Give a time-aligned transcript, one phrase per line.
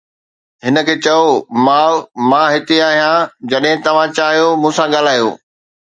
[0.65, 1.25] هن کي چئو،
[1.65, 1.93] "ماء،
[2.29, 5.29] مان هتي آهيان، جڏهن توهان چاهيو ته مون سان ڳالهايو."